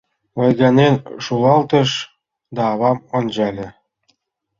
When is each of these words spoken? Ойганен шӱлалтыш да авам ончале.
Ойганен 0.41 0.95
шӱлалтыш 1.23 1.89
да 2.55 2.61
авам 2.73 2.97
ончале. 3.17 3.67